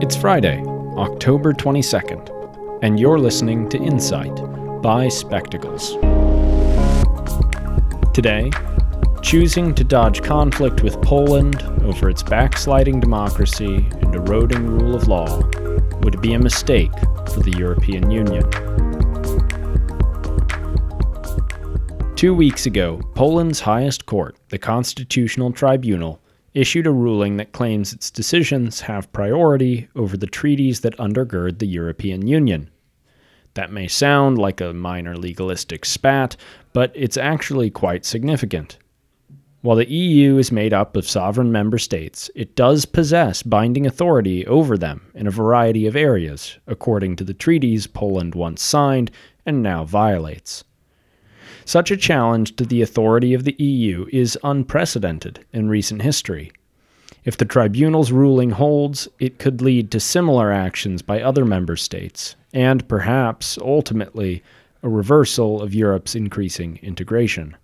It's 0.00 0.14
Friday, 0.14 0.62
October 0.96 1.52
22nd, 1.52 2.78
and 2.84 3.00
you're 3.00 3.18
listening 3.18 3.68
to 3.70 3.78
Insight 3.78 4.32
by 4.80 5.08
Spectacles. 5.08 5.94
Today, 8.14 8.48
choosing 9.22 9.74
to 9.74 9.82
dodge 9.82 10.22
conflict 10.22 10.84
with 10.84 11.02
Poland 11.02 11.64
over 11.82 12.08
its 12.08 12.22
backsliding 12.22 13.00
democracy 13.00 13.88
and 14.00 14.14
eroding 14.14 14.64
rule 14.68 14.94
of 14.94 15.08
law 15.08 15.42
would 16.02 16.20
be 16.20 16.34
a 16.34 16.38
mistake 16.38 16.92
for 17.32 17.40
the 17.40 17.56
European 17.58 18.08
Union. 18.08 18.48
Two 22.14 22.36
weeks 22.36 22.66
ago, 22.66 23.00
Poland's 23.16 23.58
highest 23.58 24.06
court, 24.06 24.36
the 24.50 24.58
Constitutional 24.58 25.50
Tribunal, 25.50 26.20
issued 26.58 26.88
a 26.88 26.90
ruling 26.90 27.36
that 27.36 27.52
claims 27.52 27.92
its 27.92 28.10
decisions 28.10 28.80
have 28.80 29.12
priority 29.12 29.88
over 29.94 30.16
the 30.16 30.26
treaties 30.26 30.80
that 30.80 30.96
undergird 30.98 31.60
the 31.60 31.66
European 31.66 32.26
Union. 32.26 32.68
That 33.54 33.70
may 33.70 33.86
sound 33.86 34.38
like 34.38 34.60
a 34.60 34.72
minor 34.72 35.16
legalistic 35.16 35.84
spat, 35.84 36.36
but 36.72 36.90
it's 36.96 37.16
actually 37.16 37.70
quite 37.70 38.04
significant. 38.04 38.76
While 39.62 39.76
the 39.76 39.90
EU 39.90 40.36
is 40.38 40.50
made 40.50 40.72
up 40.72 40.96
of 40.96 41.08
sovereign 41.08 41.52
member 41.52 41.78
states, 41.78 42.28
it 42.34 42.56
does 42.56 42.86
possess 42.86 43.42
binding 43.44 43.86
authority 43.86 44.46
over 44.46 44.76
them 44.76 45.10
in 45.14 45.28
a 45.28 45.32
variety 45.32 45.86
of 45.86 45.94
areas, 45.94 46.58
according 46.66 47.16
to 47.16 47.24
the 47.24 47.34
treaties 47.34 47.86
Poland 47.86 48.34
once 48.34 48.62
signed 48.62 49.12
and 49.46 49.62
now 49.62 49.84
violates. 49.84 50.64
Such 51.64 51.90
a 51.90 51.96
challenge 51.96 52.56
to 52.56 52.64
the 52.64 52.82
authority 52.82 53.34
of 53.34 53.44
the 53.44 53.56
EU 53.62 54.06
is 54.12 54.38
unprecedented 54.42 55.44
in 55.52 55.68
recent 55.68 56.02
history. 56.02 56.52
If 57.24 57.36
the 57.36 57.44
tribunal's 57.44 58.12
ruling 58.12 58.50
holds, 58.50 59.08
it 59.18 59.38
could 59.38 59.60
lead 59.60 59.90
to 59.90 60.00
similar 60.00 60.52
actions 60.52 61.02
by 61.02 61.20
other 61.20 61.44
member 61.44 61.76
states, 61.76 62.36
and 62.52 62.86
perhaps, 62.88 63.58
ultimately, 63.58 64.42
a 64.82 64.88
reversal 64.88 65.60
of 65.60 65.74
Europe's 65.74 66.14
increasing 66.14 66.78
integration. 66.82 67.56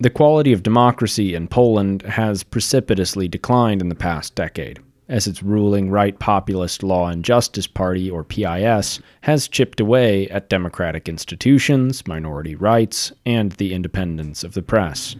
The 0.00 0.10
quality 0.10 0.52
of 0.52 0.62
democracy 0.62 1.34
in 1.34 1.48
Poland 1.48 2.02
has 2.02 2.42
precipitously 2.42 3.28
declined 3.28 3.80
in 3.80 3.88
the 3.88 3.94
past 3.94 4.34
decade 4.34 4.80
as 5.12 5.26
its 5.26 5.42
ruling 5.42 5.90
right 5.90 6.18
populist 6.18 6.82
Law 6.82 7.08
and 7.08 7.22
Justice 7.22 7.66
Party, 7.66 8.10
or 8.10 8.24
PIS, 8.24 8.98
has 9.20 9.46
chipped 9.46 9.78
away 9.78 10.26
at 10.30 10.48
democratic 10.48 11.06
institutions, 11.06 12.06
minority 12.06 12.54
rights, 12.54 13.12
and 13.26 13.52
the 13.52 13.74
independence 13.74 14.42
of 14.42 14.54
the 14.54 14.62
press. 14.62 15.14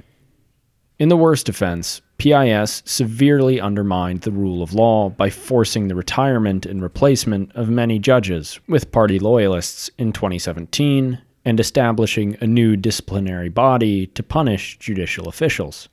In 0.99 1.11
the 1.11 1.17
worst 1.17 1.51
offense, 1.51 2.01
PIS 2.17 2.83
severely 2.87 3.61
undermined 3.61 4.23
the 4.23 4.33
rule 4.33 4.63
of 4.63 4.73
law 4.73 5.11
by 5.11 5.29
forcing 5.29 5.89
the 5.89 5.95
retirement 5.95 6.65
and 6.65 6.81
replacement 6.81 7.53
of 7.55 7.69
many 7.69 7.99
judges 7.99 8.61
with 8.67 8.93
party 8.93 9.19
loyalists 9.19 9.91
in 9.99 10.15
2017 10.15 11.21
and 11.45 11.61
establishing 11.61 12.39
a 12.41 12.47
new 12.47 12.77
disciplinary 12.77 13.51
body 13.51 14.07
to 14.07 14.23
punish 14.23 14.79
judicial 14.79 15.29
officials. 15.29 15.91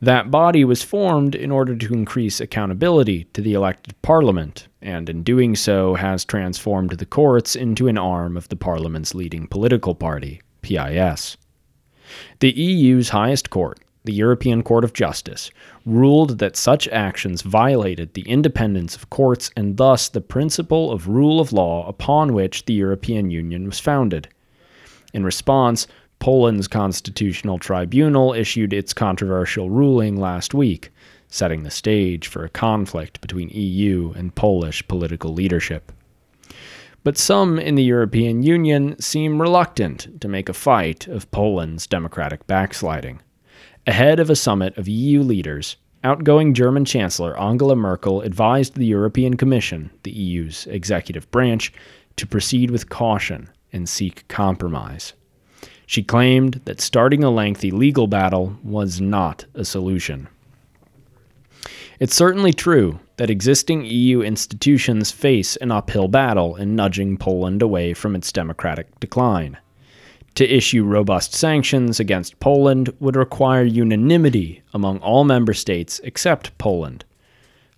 That 0.00 0.30
body 0.30 0.64
was 0.64 0.84
formed 0.84 1.34
in 1.34 1.50
order 1.50 1.74
to 1.74 1.92
increase 1.92 2.40
accountability 2.40 3.24
to 3.32 3.42
the 3.42 3.54
elected 3.54 4.00
parliament, 4.00 4.68
and 4.80 5.08
in 5.08 5.24
doing 5.24 5.56
so 5.56 5.94
has 5.94 6.24
transformed 6.24 6.90
the 6.90 7.06
courts 7.06 7.56
into 7.56 7.88
an 7.88 7.98
arm 7.98 8.36
of 8.36 8.48
the 8.48 8.56
parliament's 8.56 9.14
leading 9.14 9.48
political 9.48 9.96
party, 9.96 10.40
PIS. 10.62 11.36
The 12.38 12.52
EU's 12.52 13.08
highest 13.08 13.50
court, 13.50 13.80
the 14.04 14.12
European 14.12 14.62
Court 14.62 14.84
of 14.84 14.92
Justice, 14.92 15.50
ruled 15.84 16.38
that 16.38 16.56
such 16.56 16.86
actions 16.88 17.42
violated 17.42 18.14
the 18.14 18.22
independence 18.22 18.94
of 18.94 19.10
courts 19.10 19.50
and 19.56 19.76
thus 19.76 20.08
the 20.08 20.20
principle 20.20 20.92
of 20.92 21.08
rule 21.08 21.40
of 21.40 21.52
law 21.52 21.86
upon 21.88 22.32
which 22.32 22.64
the 22.66 22.72
European 22.72 23.30
Union 23.30 23.66
was 23.66 23.80
founded. 23.80 24.28
In 25.12 25.24
response, 25.24 25.88
Poland's 26.18 26.68
constitutional 26.68 27.58
tribunal 27.58 28.32
issued 28.32 28.72
its 28.72 28.92
controversial 28.92 29.70
ruling 29.70 30.16
last 30.16 30.54
week, 30.54 30.90
setting 31.28 31.62
the 31.62 31.70
stage 31.70 32.26
for 32.26 32.44
a 32.44 32.50
conflict 32.50 33.20
between 33.20 33.50
EU 33.50 34.12
and 34.16 34.34
Polish 34.34 34.86
political 34.88 35.32
leadership. 35.32 35.92
But 37.04 37.16
some 37.16 37.58
in 37.58 37.76
the 37.76 37.84
European 37.84 38.42
Union 38.42 39.00
seem 39.00 39.40
reluctant 39.40 40.20
to 40.20 40.28
make 40.28 40.48
a 40.48 40.54
fight 40.54 41.06
of 41.06 41.30
Poland's 41.30 41.86
democratic 41.86 42.46
backsliding. 42.46 43.20
Ahead 43.86 44.20
of 44.20 44.28
a 44.28 44.36
summit 44.36 44.76
of 44.76 44.88
EU 44.88 45.22
leaders, 45.22 45.76
outgoing 46.04 46.54
German 46.54 46.84
Chancellor 46.84 47.38
Angela 47.38 47.76
Merkel 47.76 48.20
advised 48.22 48.74
the 48.74 48.86
European 48.86 49.36
Commission, 49.36 49.90
the 50.02 50.10
EU's 50.10 50.66
executive 50.66 51.30
branch, 51.30 51.72
to 52.16 52.26
proceed 52.26 52.70
with 52.70 52.88
caution 52.88 53.48
and 53.72 53.88
seek 53.88 54.26
compromise. 54.28 55.14
She 55.88 56.02
claimed 56.02 56.60
that 56.66 56.82
starting 56.82 57.24
a 57.24 57.30
lengthy 57.30 57.70
legal 57.70 58.08
battle 58.08 58.58
was 58.62 59.00
not 59.00 59.46
a 59.54 59.64
solution. 59.64 60.28
It's 61.98 62.14
certainly 62.14 62.52
true 62.52 63.00
that 63.16 63.30
existing 63.30 63.86
EU 63.86 64.20
institutions 64.20 65.10
face 65.10 65.56
an 65.56 65.72
uphill 65.72 66.06
battle 66.06 66.56
in 66.56 66.76
nudging 66.76 67.16
Poland 67.16 67.62
away 67.62 67.94
from 67.94 68.14
its 68.14 68.30
democratic 68.30 69.00
decline. 69.00 69.56
To 70.34 70.46
issue 70.46 70.84
robust 70.84 71.32
sanctions 71.32 71.98
against 71.98 72.38
Poland 72.38 72.92
would 73.00 73.16
require 73.16 73.64
unanimity 73.64 74.60
among 74.74 74.98
all 74.98 75.24
member 75.24 75.54
states 75.54 76.02
except 76.04 76.58
Poland. 76.58 77.06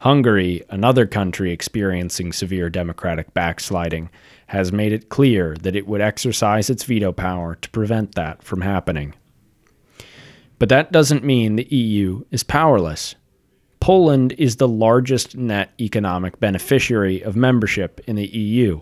Hungary, 0.00 0.62
another 0.70 1.06
country 1.06 1.52
experiencing 1.52 2.32
severe 2.32 2.70
democratic 2.70 3.34
backsliding, 3.34 4.08
has 4.46 4.72
made 4.72 4.92
it 4.92 5.10
clear 5.10 5.54
that 5.56 5.76
it 5.76 5.86
would 5.86 6.00
exercise 6.00 6.70
its 6.70 6.84
veto 6.84 7.12
power 7.12 7.54
to 7.56 7.70
prevent 7.70 8.14
that 8.14 8.42
from 8.42 8.62
happening. 8.62 9.14
But 10.58 10.70
that 10.70 10.90
doesn't 10.90 11.22
mean 11.22 11.56
the 11.56 11.74
EU 11.74 12.24
is 12.30 12.42
powerless. 12.42 13.14
Poland 13.78 14.32
is 14.38 14.56
the 14.56 14.68
largest 14.68 15.36
net 15.36 15.72
economic 15.78 16.40
beneficiary 16.40 17.22
of 17.22 17.36
membership 17.36 18.00
in 18.06 18.16
the 18.16 18.26
EU, 18.26 18.80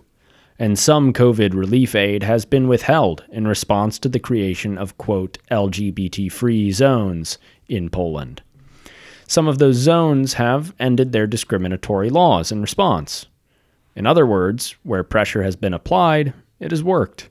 and 0.56 0.78
some 0.78 1.12
COVID 1.12 1.52
relief 1.52 1.96
aid 1.96 2.22
has 2.22 2.44
been 2.44 2.68
withheld 2.68 3.24
in 3.30 3.46
response 3.46 3.98
to 3.98 4.08
the 4.08 4.20
creation 4.20 4.78
of, 4.78 4.98
quote, 4.98 5.38
LGBT 5.50 6.30
free 6.30 6.70
zones 6.70 7.38
in 7.68 7.90
Poland. 7.90 8.42
Some 9.28 9.46
of 9.46 9.58
those 9.58 9.76
zones 9.76 10.32
have 10.34 10.74
ended 10.80 11.12
their 11.12 11.26
discriminatory 11.26 12.08
laws 12.08 12.50
in 12.50 12.62
response. 12.62 13.26
In 13.94 14.06
other 14.06 14.26
words, 14.26 14.74
where 14.84 15.04
pressure 15.04 15.42
has 15.42 15.54
been 15.54 15.74
applied, 15.74 16.32
it 16.58 16.70
has 16.70 16.82
worked. 16.82 17.28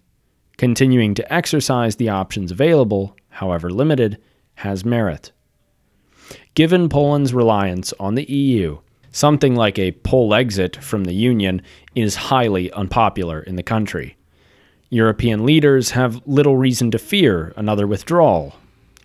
Continuing 0.57 1.15
to 1.15 1.33
exercise 1.33 1.95
the 1.95 2.09
options 2.09 2.51
available, 2.51 3.17
however 3.29 3.71
limited, 3.71 4.19
has 4.55 4.85
merit. 4.85 5.31
Given 6.53 6.87
Poland's 6.87 7.33
reliance 7.33 7.93
on 7.99 8.13
the 8.13 8.31
EU, 8.31 8.77
something 9.11 9.55
like 9.55 9.79
a 9.79 9.93
Polexit 9.93 10.75
from 10.75 11.05
the 11.05 11.15
Union 11.15 11.63
is 11.95 12.15
highly 12.15 12.71
unpopular 12.73 13.39
in 13.39 13.55
the 13.55 13.63
country. 13.63 14.17
European 14.91 15.47
leaders 15.47 15.91
have 15.91 16.21
little 16.27 16.57
reason 16.57 16.91
to 16.91 16.99
fear 16.99 17.53
another 17.57 17.87
withdrawal, 17.87 18.55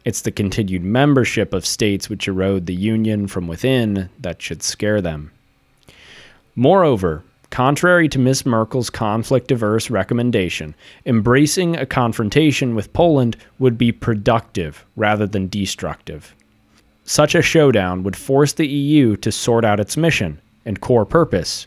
it's 0.04 0.22
the 0.22 0.32
continued 0.32 0.82
membership 0.82 1.52
of 1.52 1.66
states 1.66 2.08
which 2.08 2.28
erode 2.28 2.66
the 2.66 2.74
Union 2.74 3.28
from 3.28 3.46
within 3.46 4.08
that 4.20 4.42
should 4.42 4.62
scare 4.62 5.00
them. 5.00 5.30
Moreover, 6.56 7.22
contrary 7.50 8.08
to 8.08 8.18
Ms. 8.18 8.44
Merkel's 8.44 8.90
conflict 8.90 9.50
averse 9.52 9.90
recommendation, 9.90 10.74
embracing 11.06 11.76
a 11.76 11.86
confrontation 11.86 12.74
with 12.74 12.92
Poland 12.92 13.36
would 13.58 13.78
be 13.78 13.92
productive 13.92 14.84
rather 14.96 15.26
than 15.26 15.48
destructive. 15.48 16.34
Such 17.04 17.34
a 17.34 17.42
showdown 17.42 18.02
would 18.02 18.16
force 18.16 18.52
the 18.52 18.66
EU 18.66 19.16
to 19.16 19.32
sort 19.32 19.64
out 19.64 19.80
its 19.80 19.96
mission 19.96 20.40
and 20.64 20.80
core 20.80 21.04
purpose, 21.04 21.66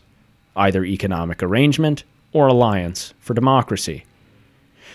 either 0.56 0.84
economic 0.84 1.42
arrangement 1.42 2.04
or 2.32 2.48
alliance 2.48 3.12
for 3.18 3.34
democracy. 3.34 4.04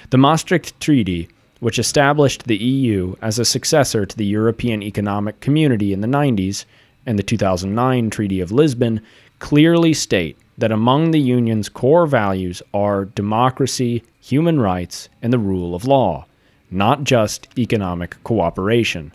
The 0.09 0.17
Maastricht 0.17 0.79
Treaty 0.79 1.29
which 1.61 1.77
established 1.77 2.45
the 2.45 2.57
EU 2.57 3.15
as 3.21 3.37
a 3.37 3.45
successor 3.45 4.03
to 4.03 4.17
the 4.17 4.25
European 4.25 4.81
Economic 4.81 5.39
Community 5.41 5.93
in 5.93 6.01
the 6.01 6.07
90s, 6.07 6.65
and 7.05 7.19
the 7.19 7.23
2009 7.23 8.09
Treaty 8.09 8.41
of 8.41 8.51
Lisbon 8.51 8.99
clearly 9.37 9.93
state 9.93 10.37
that 10.57 10.71
among 10.71 11.11
the 11.11 11.19
Union's 11.19 11.69
core 11.69 12.07
values 12.07 12.63
are 12.73 13.05
democracy, 13.05 14.03
human 14.19 14.59
rights, 14.59 15.07
and 15.21 15.31
the 15.31 15.37
rule 15.37 15.75
of 15.75 15.85
law, 15.85 16.25
not 16.71 17.03
just 17.03 17.47
economic 17.59 18.15
cooperation. 18.23 19.13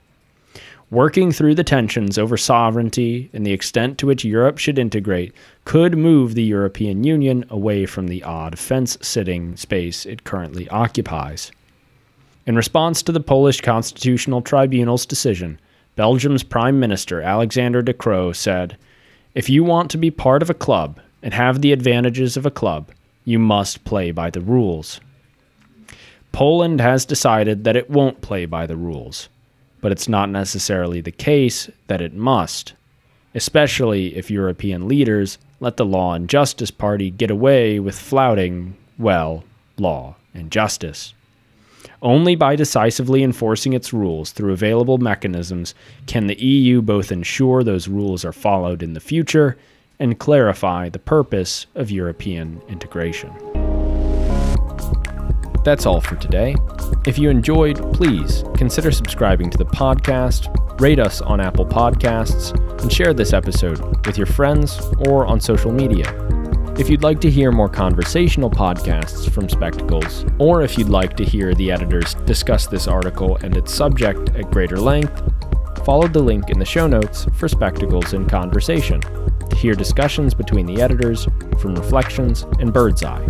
Working 0.88 1.32
through 1.32 1.56
the 1.56 1.64
tensions 1.64 2.16
over 2.16 2.36
sovereignty 2.36 3.28
and 3.32 3.44
the 3.44 3.52
extent 3.52 3.98
to 3.98 4.06
which 4.06 4.24
Europe 4.24 4.58
should 4.58 4.78
integrate 4.78 5.32
could 5.64 5.98
move 5.98 6.36
the 6.36 6.44
European 6.44 7.02
Union 7.02 7.44
away 7.50 7.86
from 7.86 8.06
the 8.06 8.22
odd 8.22 8.56
fence 8.56 8.96
sitting 9.02 9.56
space 9.56 10.06
it 10.06 10.22
currently 10.22 10.68
occupies. 10.68 11.50
In 12.46 12.54
response 12.54 13.02
to 13.02 13.10
the 13.10 13.18
Polish 13.18 13.60
Constitutional 13.60 14.40
Tribunal's 14.40 15.04
decision, 15.04 15.58
Belgium's 15.96 16.44
Prime 16.44 16.78
Minister 16.78 17.20
Alexander 17.20 17.82
De 17.82 17.92
Croo 17.92 18.32
said, 18.36 18.76
If 19.34 19.50
you 19.50 19.64
want 19.64 19.90
to 19.90 19.98
be 19.98 20.12
part 20.12 20.42
of 20.42 20.50
a 20.50 20.54
club 20.54 21.00
and 21.24 21.34
have 21.34 21.60
the 21.60 21.72
advantages 21.72 22.36
of 22.36 22.46
a 22.46 22.50
club, 22.52 22.92
you 23.24 23.40
must 23.40 23.84
play 23.84 24.12
by 24.12 24.30
the 24.30 24.40
rules. 24.40 25.00
Poland 26.30 26.80
has 26.80 27.04
decided 27.04 27.64
that 27.64 27.74
it 27.74 27.90
won't 27.90 28.20
play 28.20 28.46
by 28.46 28.64
the 28.64 28.76
rules, 28.76 29.28
but 29.80 29.90
it's 29.90 30.08
not 30.08 30.30
necessarily 30.30 31.00
the 31.00 31.10
case 31.10 31.68
that 31.88 32.00
it 32.00 32.14
must, 32.14 32.74
especially 33.34 34.16
if 34.16 34.30
European 34.30 34.86
leaders 34.86 35.38
let 35.58 35.76
the 35.76 35.84
Law 35.84 36.14
and 36.14 36.28
Justice 36.28 36.70
Party 36.70 37.10
get 37.10 37.30
away 37.32 37.80
with 37.80 37.98
flouting, 37.98 38.76
well, 38.98 39.42
law 39.78 40.14
and 40.32 40.52
justice. 40.52 41.12
Only 42.02 42.36
by 42.36 42.56
decisively 42.56 43.22
enforcing 43.22 43.72
its 43.72 43.92
rules 43.92 44.32
through 44.32 44.52
available 44.52 44.98
mechanisms 44.98 45.74
can 46.06 46.26
the 46.26 46.40
EU 46.42 46.82
both 46.82 47.12
ensure 47.12 47.62
those 47.62 47.88
rules 47.88 48.24
are 48.24 48.32
followed 48.32 48.82
in 48.82 48.92
the 48.92 49.00
future 49.00 49.56
and 49.98 50.18
clarify 50.18 50.88
the 50.88 50.98
purpose 50.98 51.66
of 51.74 51.90
European 51.90 52.60
integration. 52.68 53.32
That's 55.64 55.84
all 55.84 56.00
for 56.00 56.14
today. 56.16 56.54
If 57.06 57.18
you 57.18 57.28
enjoyed, 57.28 57.92
please 57.92 58.44
consider 58.54 58.92
subscribing 58.92 59.50
to 59.50 59.58
the 59.58 59.66
podcast, 59.66 60.80
rate 60.80 61.00
us 61.00 61.20
on 61.20 61.40
Apple 61.40 61.66
Podcasts, 61.66 62.56
and 62.80 62.92
share 62.92 63.12
this 63.12 63.32
episode 63.32 64.06
with 64.06 64.16
your 64.16 64.28
friends 64.28 64.78
or 65.08 65.26
on 65.26 65.40
social 65.40 65.72
media. 65.72 66.35
If 66.78 66.90
you'd 66.90 67.02
like 67.02 67.22
to 67.22 67.30
hear 67.30 67.52
more 67.52 67.70
conversational 67.70 68.50
podcasts 68.50 69.30
from 69.30 69.48
Spectacles, 69.48 70.26
or 70.38 70.60
if 70.60 70.76
you'd 70.76 70.90
like 70.90 71.16
to 71.16 71.24
hear 71.24 71.54
the 71.54 71.72
editors 71.72 72.12
discuss 72.26 72.66
this 72.66 72.86
article 72.86 73.38
and 73.38 73.56
its 73.56 73.72
subject 73.72 74.28
at 74.36 74.50
greater 74.50 74.78
length, 74.78 75.22
follow 75.86 76.06
the 76.06 76.20
link 76.20 76.50
in 76.50 76.58
the 76.58 76.66
show 76.66 76.86
notes 76.86 77.24
for 77.32 77.48
Spectacles 77.48 78.12
in 78.12 78.26
Conversation 78.26 79.00
to 79.00 79.56
hear 79.56 79.74
discussions 79.74 80.34
between 80.34 80.66
the 80.66 80.82
editors 80.82 81.26
from 81.58 81.74
Reflections 81.76 82.42
and 82.60 82.74
Birdseye. 82.74 83.26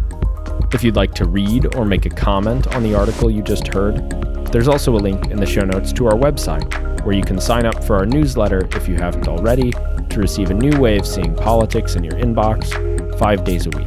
If 0.72 0.82
you'd 0.82 0.96
like 0.96 1.14
to 1.14 1.24
read 1.24 1.76
or 1.76 1.84
make 1.84 2.04
a 2.04 2.10
comment 2.10 2.74
on 2.74 2.82
the 2.82 2.96
article 2.96 3.30
you 3.30 3.42
just 3.42 3.68
heard, 3.68 4.10
there's 4.50 4.66
also 4.66 4.96
a 4.96 4.98
link 4.98 5.30
in 5.30 5.36
the 5.36 5.46
show 5.46 5.64
notes 5.64 5.92
to 5.92 6.06
our 6.08 6.16
website, 6.16 7.04
where 7.04 7.14
you 7.14 7.22
can 7.22 7.40
sign 7.40 7.64
up 7.64 7.84
for 7.84 7.94
our 7.94 8.06
newsletter 8.06 8.66
if 8.72 8.88
you 8.88 8.96
haven't 8.96 9.28
already 9.28 9.70
to 10.10 10.18
receive 10.18 10.50
a 10.50 10.54
new 10.54 10.76
way 10.80 10.98
of 10.98 11.06
seeing 11.06 11.32
politics 11.36 11.94
in 11.94 12.02
your 12.02 12.14
inbox 12.14 12.95
five 13.18 13.44
days 13.44 13.66
a 13.66 13.70
week. 13.70 13.86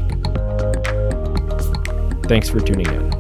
Thanks 2.28 2.50
for 2.50 2.60
tuning 2.60 2.88
in. 2.88 3.19